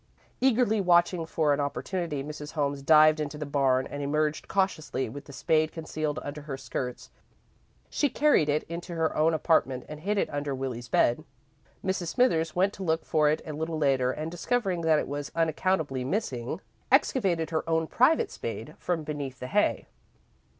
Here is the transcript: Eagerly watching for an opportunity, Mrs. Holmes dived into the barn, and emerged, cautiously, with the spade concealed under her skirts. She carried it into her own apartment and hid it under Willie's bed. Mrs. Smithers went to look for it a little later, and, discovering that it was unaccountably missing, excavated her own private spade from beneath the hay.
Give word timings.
Eagerly 0.39 0.81
watching 0.81 1.27
for 1.27 1.53
an 1.53 1.59
opportunity, 1.59 2.23
Mrs. 2.23 2.53
Holmes 2.53 2.81
dived 2.81 3.19
into 3.19 3.37
the 3.37 3.45
barn, 3.45 3.85
and 3.85 4.01
emerged, 4.01 4.47
cautiously, 4.47 5.07
with 5.09 5.25
the 5.25 5.31
spade 5.31 5.71
concealed 5.71 6.17
under 6.23 6.41
her 6.41 6.57
skirts. 6.57 7.11
She 7.87 8.09
carried 8.09 8.49
it 8.49 8.63
into 8.63 8.95
her 8.95 9.15
own 9.15 9.35
apartment 9.35 9.85
and 9.87 9.99
hid 9.99 10.17
it 10.17 10.27
under 10.31 10.55
Willie's 10.55 10.87
bed. 10.89 11.23
Mrs. 11.85 12.07
Smithers 12.07 12.55
went 12.55 12.73
to 12.73 12.83
look 12.83 13.05
for 13.05 13.29
it 13.29 13.43
a 13.45 13.53
little 13.53 13.77
later, 13.77 14.09
and, 14.11 14.31
discovering 14.31 14.81
that 14.81 14.97
it 14.97 15.07
was 15.07 15.31
unaccountably 15.35 16.03
missing, 16.03 16.61
excavated 16.91 17.51
her 17.51 17.63
own 17.69 17.85
private 17.85 18.31
spade 18.31 18.73
from 18.79 19.03
beneath 19.03 19.39
the 19.39 19.45
hay. 19.49 19.85